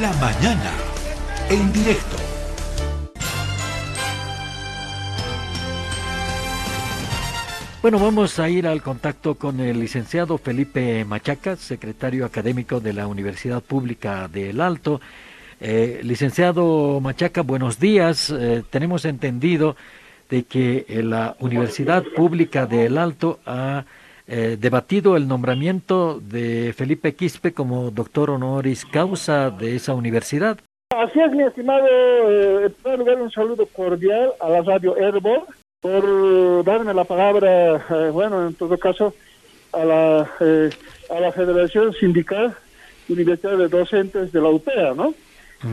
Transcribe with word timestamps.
La 0.00 0.12
mañana, 0.14 0.72
en 1.48 1.72
directo. 1.72 2.16
Bueno, 7.80 7.98
vamos 7.98 8.38
a 8.38 8.50
ir 8.50 8.66
al 8.66 8.82
contacto 8.82 9.36
con 9.36 9.60
el 9.60 9.80
licenciado 9.80 10.36
Felipe 10.36 11.04
Machaca, 11.06 11.56
secretario 11.56 12.26
académico 12.26 12.80
de 12.80 12.92
la 12.92 13.06
Universidad 13.06 13.62
Pública 13.62 14.28
del 14.28 14.60
Alto. 14.60 15.00
Eh, 15.60 16.00
licenciado 16.02 17.00
Machaca, 17.00 17.40
buenos 17.40 17.78
días. 17.78 18.28
Eh, 18.28 18.64
tenemos 18.68 19.06
entendido 19.06 19.76
de 20.28 20.42
que 20.42 20.84
eh, 20.88 21.02
la 21.02 21.36
Universidad 21.38 22.04
Pública 22.14 22.66
del 22.66 22.98
Alto 22.98 23.40
ha 23.46 23.86
debatido 24.26 25.16
el 25.16 25.28
nombramiento 25.28 26.20
de 26.20 26.74
Felipe 26.76 27.14
Quispe 27.14 27.52
como 27.52 27.90
doctor 27.90 28.30
honoris 28.30 28.84
causa 28.84 29.50
de 29.50 29.76
esa 29.76 29.94
universidad. 29.94 30.58
Así 30.90 31.20
es, 31.20 31.32
mi 31.32 31.42
estimado. 31.44 31.86
en 32.62 32.72
primer 32.72 32.98
lugar, 32.98 33.20
un 33.20 33.30
saludo 33.30 33.66
cordial 33.66 34.32
a 34.40 34.48
la 34.48 34.62
radio 34.62 34.96
Herbol 34.96 35.44
por 35.80 36.64
darme 36.64 36.94
la 36.94 37.04
palabra, 37.04 37.76
eh, 37.90 38.10
bueno, 38.12 38.46
en 38.48 38.54
todo 38.54 38.76
caso, 38.78 39.14
a 39.72 39.84
la, 39.84 40.30
eh, 40.40 40.70
a 41.10 41.20
la 41.20 41.32
Federación 41.32 41.92
Sindical 41.92 42.56
Universidad 43.08 43.56
de 43.56 43.68
Docentes 43.68 44.32
de 44.32 44.40
la 44.40 44.48
UPEA, 44.48 44.94
¿no? 44.94 45.14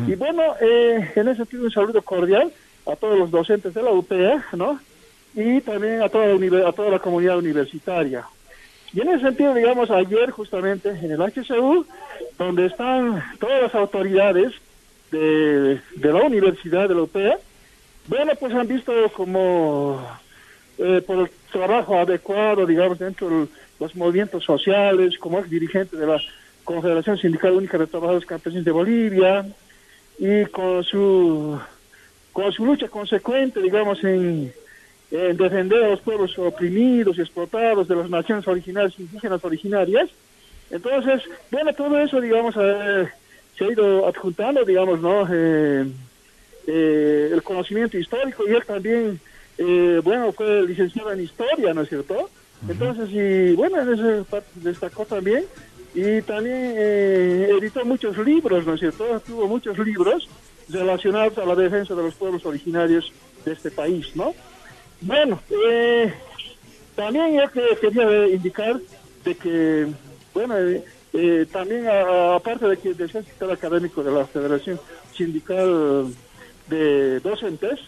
Y 0.08 0.16
bueno, 0.16 0.42
eh, 0.62 1.12
en 1.16 1.28
ese 1.28 1.38
sentido 1.38 1.66
un 1.66 1.72
saludo 1.72 2.02
cordial 2.02 2.52
a 2.86 2.96
todos 2.96 3.20
los 3.20 3.30
docentes 3.32 3.74
de 3.74 3.84
la 3.84 3.92
UPEA, 3.92 4.46
¿no? 4.54 4.80
Y 5.36 5.62
también 5.62 6.02
a 6.02 6.10
toda 6.10 6.28
la, 6.28 6.70
a 6.70 6.72
toda 6.72 6.90
la 6.90 7.00
comunidad 7.00 7.38
universitaria. 7.38 8.24
Y 8.94 9.02
en 9.02 9.10
ese 9.10 9.24
sentido, 9.24 9.54
digamos, 9.56 9.90
ayer 9.90 10.30
justamente 10.30 10.90
en 10.90 11.12
el 11.12 11.20
HCU, 11.20 11.86
donde 12.38 12.68
están 12.68 13.24
todas 13.40 13.64
las 13.64 13.76
autoridades 13.76 14.54
de, 15.12 15.80
la 16.00 16.24
universidad 16.24 16.92
UPEA, 16.92 17.38
bueno, 18.08 18.34
pues 18.40 18.54
han 18.54 18.68
visto 18.68 18.94
como 19.14 20.00
eh, 20.78 21.02
por 21.06 21.20
el 21.20 21.30
trabajo 21.52 21.98
adecuado, 21.98 22.66
digamos, 22.66 23.00
dentro 23.00 23.30
de 23.30 23.48
los 23.80 23.96
movimientos 23.96 24.44
sociales, 24.44 25.18
como 25.18 25.40
es 25.40 25.50
dirigente 25.50 25.98
de 25.98 26.06
la 26.06 26.22
Confederación 26.64 27.18
Sindical 27.18 27.54
Única 27.54 27.78
de 27.78 27.88
Trabajadores 27.88 28.28
Campesinos 28.28 28.66
de 28.66 28.72
Bolivia, 28.72 29.46
y 30.20 30.46
con 30.46 30.84
su, 30.84 31.60
con 32.32 32.52
su 32.52 32.66
lucha 32.66 32.88
consecuente, 32.88 33.60
digamos, 33.60 34.04
en, 34.04 34.54
defender 35.14 35.84
a 35.84 35.90
los 35.90 36.02
pueblos 36.02 36.38
oprimidos 36.40 37.18
y 37.18 37.22
explotados 37.22 37.88
de 37.88 37.96
las 37.96 38.10
naciones 38.10 38.48
originales, 38.48 39.00
indígenas 39.00 39.46
originarias. 39.46 40.10
Entonces, 40.72 41.22
bueno, 41.52 41.72
todo 41.74 42.00
eso, 42.00 42.20
digamos, 42.20 42.56
eh, 42.58 43.08
se 43.58 43.66
ha 43.66 43.72
ido 43.72 44.08
adjuntando, 44.08 44.64
digamos, 44.64 45.00
¿no? 45.00 45.28
Eh, 45.32 45.86
eh, 46.68 47.30
el 47.32 47.44
conocimiento 47.44 47.98
histórico 47.98 48.48
y 48.48 48.54
él 48.54 48.64
también, 48.66 49.20
eh, 49.58 50.02
bueno, 50.04 50.32
fue 50.32 50.66
licenciado 50.66 51.12
en 51.12 51.22
historia, 51.22 51.74
¿no 51.74 51.82
es 51.82 51.90
cierto? 51.90 52.30
Entonces, 52.68 53.10
y 53.12 53.54
bueno, 53.54 53.82
en 53.82 53.94
ese 53.94 54.26
destacó 54.56 55.06
también 55.06 55.44
y 55.94 56.22
también 56.22 56.76
editó 56.78 57.84
muchos 57.84 58.18
libros, 58.20 58.66
¿no 58.66 58.76
es 58.76 58.80
cierto? 58.80 59.20
Tuvo 59.20 59.48
muchos 59.48 59.78
libros 59.80 60.30
relacionados 60.70 61.38
a 61.38 61.46
la 61.46 61.56
defensa 61.56 61.94
de 61.94 62.04
los 62.04 62.16
pueblos 62.16 62.46
originarios 62.46 63.12
de 63.44 63.52
este 63.52 63.70
país, 63.70 64.16
¿no? 64.16 64.34
Bueno, 65.02 65.40
eh, 65.70 66.14
también 66.96 67.36
yo 67.36 67.52
que 67.52 67.78
quería 67.82 68.28
indicar 68.28 68.80
de 69.24 69.36
que, 69.36 69.88
bueno, 70.34 70.56
también 71.52 71.88
aparte 71.88 72.68
de 72.68 72.78
que 72.78 72.94
del 72.94 73.12
sector 73.12 73.52
académico 73.52 74.04
de 74.04 74.12
la 74.12 74.26
Federación 74.26 74.80
Sindical 75.16 76.14
de 76.68 77.20
docentes, 77.20 77.80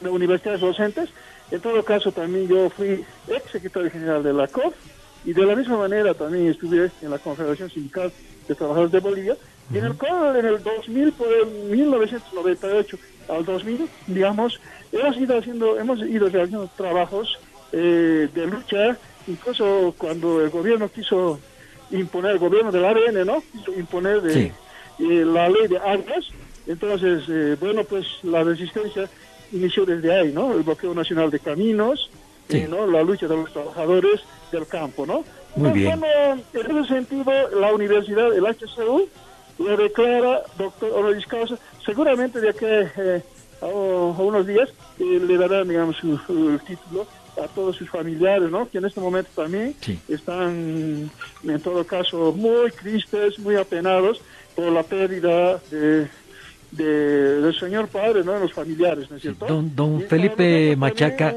de 0.00 0.10
universidades 0.10 0.60
docentes. 0.60 1.10
En 1.50 1.60
todo 1.60 1.84
caso, 1.84 2.10
también 2.12 2.48
yo 2.48 2.68
fui 2.70 3.04
ex 3.28 3.50
secretario 3.50 3.90
general 3.90 4.22
de 4.22 4.32
la 4.32 4.48
COF 4.48 4.74
y 5.24 5.32
de 5.32 5.46
la 5.46 5.54
misma 5.54 5.78
manera 5.78 6.14
también 6.14 6.48
estuve 6.48 6.90
en 7.02 7.10
la 7.10 7.18
Confederación 7.18 7.70
Sindical 7.70 8.12
de 8.48 8.54
Trabajadores 8.54 8.92
de 8.92 9.00
Bolivia, 9.00 9.36
en 9.72 9.84
el 9.84 9.94
cual 9.94 10.36
en 10.36 10.46
el 10.46 10.62
2000, 10.62 11.12
por 11.12 11.28
el 11.32 11.46
1998 11.70 12.98
al 13.28 13.44
2000, 13.44 13.88
digamos, 14.06 14.60
hemos 14.92 15.16
ido 15.16 15.38
haciendo, 15.38 15.78
hemos 15.78 16.00
ido 16.00 16.28
realizando 16.28 16.70
trabajos 16.76 17.38
eh, 17.72 18.28
de 18.32 18.46
lucha, 18.46 18.96
incluso 19.26 19.94
cuando 19.98 20.40
el 20.40 20.50
gobierno 20.50 20.88
quiso 20.88 21.40
imponer, 21.90 22.32
el 22.32 22.38
gobierno 22.38 22.70
del 22.70 22.84
ARN, 22.84 23.26
¿no? 23.26 23.42
Quiso 23.52 23.72
imponer 23.78 24.20
de, 24.22 24.44
eh, 24.46 24.52
la 24.98 25.48
ley 25.48 25.66
de 25.68 25.78
armas, 25.78 26.28
entonces, 26.66 27.24
eh, 27.28 27.56
bueno, 27.60 27.84
pues 27.84 28.06
la 28.22 28.42
resistencia 28.42 29.08
inició 29.52 29.84
desde 29.86 30.12
ahí, 30.12 30.32
¿no? 30.32 30.52
El 30.52 30.62
bloqueo 30.62 30.94
nacional 30.94 31.30
de 31.30 31.38
caminos, 31.38 32.10
eh, 32.48 32.66
¿no? 32.68 32.86
La 32.86 33.02
lucha 33.02 33.28
de 33.28 33.36
los 33.36 33.52
trabajadores 33.52 34.20
del 34.50 34.66
campo, 34.66 35.06
¿no? 35.06 35.24
Muy 35.54 35.70
bien. 35.70 36.00
Bueno, 36.00 36.42
en 36.52 36.76
ese 36.76 36.94
sentido, 36.94 37.24
la 37.58 37.72
universidad, 37.72 38.32
el 38.34 38.44
HCU, 38.46 39.08
lo 39.58 39.76
declara 39.76 40.42
doctor 40.58 40.92
honoris 40.92 41.26
causa. 41.26 41.58
Seguramente 41.84 42.40
de 42.40 42.50
aquí 42.50 42.64
eh, 42.64 43.22
a, 43.60 43.66
unos 43.66 44.46
días 44.46 44.70
le 44.98 45.36
darán, 45.36 45.68
digamos, 45.68 45.96
su, 45.96 46.18
título 46.66 47.06
a 47.42 47.46
todos 47.48 47.76
sus 47.76 47.88
familiares, 47.90 48.50
¿no? 48.50 48.68
Que 48.68 48.78
en 48.78 48.86
este 48.86 49.00
momento 49.00 49.30
también 49.34 49.74
están, 50.08 51.10
en 51.44 51.60
todo 51.62 51.86
caso, 51.86 52.32
muy 52.32 52.70
tristes, 52.70 53.38
muy 53.38 53.56
apenados 53.56 54.20
por 54.54 54.72
la 54.72 54.82
pérdida 54.82 55.60
de 55.70 56.08
de, 56.70 57.40
del 57.40 57.58
señor 57.58 57.88
padre, 57.88 58.24
¿no? 58.24 58.32
De 58.32 58.40
los 58.40 58.52
familiares, 58.52 59.10
¿no 59.10 59.16
es 59.16 59.22
cierto? 59.22 59.46
don, 59.46 59.74
don 59.74 60.02
Felipe 60.02 60.76
Machaca, 60.76 61.34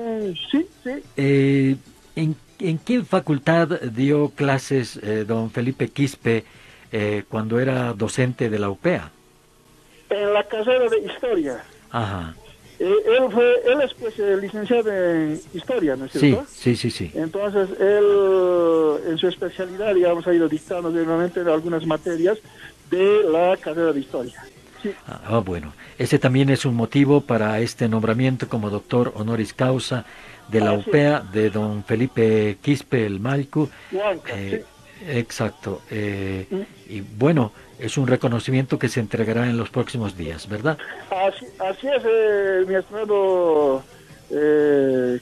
sí, 0.52 0.66
sí. 0.84 0.92
Eh, 1.16 1.76
¿en, 2.16 2.36
¿en, 2.60 2.78
qué 2.80 3.04
facultad 3.04 3.82
dio 3.82 4.30
clases 4.30 5.00
eh, 5.02 5.26
don 5.28 5.52
Felipe 5.52 5.90
Quispe 5.90 6.44
eh, 6.92 7.24
cuando 7.28 7.60
era 7.60 7.94
docente 7.94 8.50
de 8.50 8.60
la 8.60 8.70
UPEA? 8.70 9.12
En 10.10 10.34
la 10.34 10.44
carrera 10.44 10.90
de 10.90 11.00
Historia. 11.00 11.64
Ajá. 11.92 12.36
él 12.80 13.32
fue, 13.32 13.56
él 13.66 13.82
es 13.82 13.94
pues 13.94 14.18
licenciado 14.18 14.92
en 14.92 15.40
Historia, 15.54 15.96
¿no 15.96 16.06
es 16.06 16.12
cierto? 16.14 16.46
Sí, 16.48 16.76
sí, 16.76 16.90
sí, 16.90 17.10
sí. 17.10 17.12
Entonces, 17.16 17.70
él 17.80 18.06
en 19.08 19.18
su 19.18 19.28
especialidad, 19.28 19.94
digamos, 19.94 20.26
ha 20.28 20.34
ido 20.34 20.48
dictando 20.48 20.90
nuevamente 20.90 21.40
algunas 21.42 21.86
materias 21.86 22.38
de 22.90 23.24
la 23.24 23.58
carrera 23.58 23.94
de 23.94 24.00
Historia. 24.00 24.44
Ah, 25.08 25.22
ah, 25.26 25.40
bueno, 25.40 25.74
ese 25.98 26.20
también 26.20 26.50
es 26.50 26.66
un 26.66 26.76
motivo 26.76 27.22
para 27.22 27.60
este 27.60 27.90
nombramiento 27.90 28.48
como 28.48 28.70
doctor 28.70 29.12
honoris 29.16 29.54
causa 29.54 30.06
de 30.48 30.62
la 30.62 30.74
UPEA 30.74 31.20
de 31.32 31.50
don 31.50 31.84
Felipe 31.84 32.58
Quispe 32.62 33.06
el 33.06 33.20
Malcu. 33.20 33.70
Eh, 34.34 34.64
exacto. 35.08 35.82
Eh, 35.90 36.48
mm. 36.50 36.92
Y 36.92 37.02
bueno, 37.02 37.52
es 37.78 37.98
un 37.98 38.08
reconocimiento 38.08 38.78
que 38.78 38.90
se 38.90 39.00
entregará 39.00 39.50
en 39.50 39.58
los 39.58 39.70
próximos 39.70 40.18
días, 40.18 40.48
¿verdad? 40.48 40.78
Así, 41.10 41.46
así 41.60 41.88
es, 41.88 42.04
eh, 42.06 42.66
mi 42.68 42.76
estimado 42.76 43.84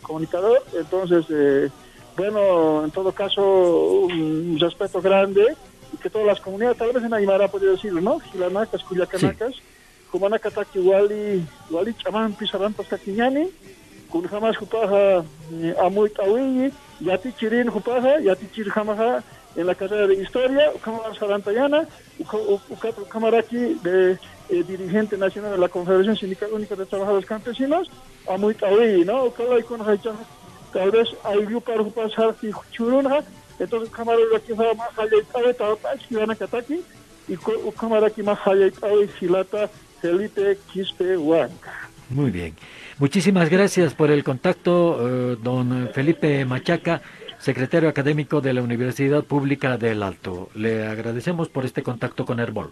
comunicador. 0.02 0.62
Entonces, 0.78 1.72
bueno, 2.18 2.84
en 2.84 2.92
todo 2.92 3.12
caso, 3.14 4.02
un 4.04 4.58
respeto 4.60 5.02
grande 5.02 5.56
y 5.94 5.98
que 5.98 6.10
todas 6.10 6.28
las 6.28 6.42
comunidades, 6.42 6.78
tal 6.78 6.92
vez 6.92 7.04
en 7.04 7.14
Aymara 7.14 7.48
podría 7.48 7.72
decirlo, 7.72 8.02
¿no? 8.02 8.20
Gilanacas, 8.20 8.84
Cuyacanacas, 8.84 9.56
sí. 9.56 9.62
Kumanakataki 10.12 10.80
wali, 10.80 11.46
wali 11.70 11.94
chaman 11.94 12.34
pisarantas 12.34 12.88
kakiñani, 12.88 13.52
kun 14.10 14.28
jamás 14.28 14.56
jupaja 14.56 15.24
eh, 15.52 15.76
amuy 15.84 16.10
tawiyi, 16.10 16.72
yati 17.02 17.34
chirin 17.34 17.70
jupaja, 17.70 18.20
yati 18.24 18.48
chir 18.54 18.70
jamaja 18.72 19.22
en 19.58 19.66
la 19.66 19.76
carrera 19.76 20.08
de 20.08 20.16
historia, 20.16 20.72
Kamara 20.82 21.14
Sarantayana, 21.16 21.88
Kamaraki 23.10 23.80
de 23.84 24.12
eh, 24.50 24.64
dirigente 24.66 25.18
nacional 25.18 25.52
de 25.52 25.58
la 25.58 25.68
Confederación 25.68 26.16
Sindical 26.16 26.54
Única 26.54 26.76
de 26.76 26.86
Trabajadores 26.86 27.26
Campesinos, 27.26 27.90
amuy 28.30 28.54
tawiyi, 28.54 29.04
¿no? 29.04 29.32
Kala 29.32 29.60
ikon 29.60 29.82
tal 30.72 30.92
vez 30.92 31.10
hay 31.24 31.46
para 31.60 31.84
jupaja 31.84 32.36
churunja, 32.72 33.24
entonces 33.60 33.90
cámara 33.90 34.20
aquí 34.36 34.54
va 34.54 34.74
más 34.76 34.98
allá 34.98 35.18
y 35.20 35.56
tal 35.56 36.00
si 36.08 36.16
van 36.16 36.32
a 36.32 36.36
cataki 36.36 36.82
y 37.28 37.36
cámara 37.78 38.08
aquí 38.08 38.22
más 38.22 38.40
allá 38.46 38.68
y 38.68 39.08
silata 39.20 39.70
Felipe 40.02 40.58
Quispe 40.72 41.18
Huanca. 41.18 41.90
Muy 42.10 42.30
bien. 42.30 42.56
Muchísimas 43.00 43.50
gracias 43.50 43.94
por 43.94 44.12
el 44.12 44.24
contacto, 44.24 45.00
eh, 45.02 45.38
don 45.42 45.90
Felipe 45.94 46.46
Machaca, 46.46 47.02
secretario 47.40 47.90
académico 47.90 48.42
de 48.42 48.54
la 48.54 48.62
Universidad 48.62 49.24
Pública 49.24 49.78
del 49.78 50.04
Alto. 50.04 50.50
Le 50.56 50.86
agradecemos 50.88 51.50
por 51.50 51.66
este 51.66 51.84
contacto 51.84 52.26
con 52.26 52.40
Herbol. 52.40 52.72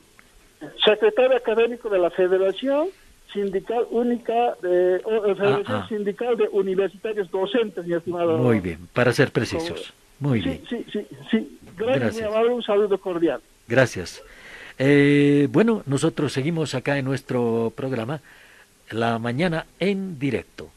Secretario 0.84 1.38
académico 1.38 1.90
de 1.90 2.00
la 2.00 2.10
Federación 2.10 2.88
Sindical 3.32 3.86
Única 3.92 4.56
de 4.62 5.02
Federación 5.38 5.88
Sindical 5.90 6.38
de 6.38 6.48
Universitarios 6.52 7.30
Docentes, 7.30 7.86
mi 7.86 7.94
estimado. 7.94 8.38
Muy 8.38 8.60
bien, 8.60 8.88
para 8.94 9.12
ser 9.12 9.32
precisos. 9.32 9.94
Muy 10.20 10.42
sí, 10.42 10.50
bien. 10.50 10.62
Sí, 10.70 10.86
sí, 10.92 11.08
sí. 11.30 11.60
Gracias, 11.78 12.18
Gracias. 12.18 12.48
un 12.50 12.64
saludo 12.64 12.98
cordial. 12.98 13.42
Gracias. 13.68 14.24
Eh, 14.78 15.48
bueno, 15.52 15.84
nosotros 15.86 16.34
seguimos 16.34 16.76
acá 16.76 16.98
en 16.98 17.06
nuestro 17.06 17.74
programa 17.76 18.22
La 18.90 19.20
Mañana 19.20 19.66
en 19.80 20.20
directo. 20.20 20.70